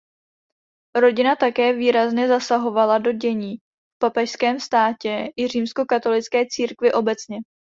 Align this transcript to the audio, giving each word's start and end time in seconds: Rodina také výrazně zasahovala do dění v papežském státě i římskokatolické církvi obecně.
Rodina 0.95 1.35
také 1.35 1.73
výrazně 1.73 2.27
zasahovala 2.27 2.97
do 2.97 3.11
dění 3.11 3.57
v 3.95 3.99
papežském 4.01 4.59
státě 4.59 5.29
i 5.37 5.47
římskokatolické 5.47 6.45
církvi 6.49 6.93
obecně. 6.93 7.37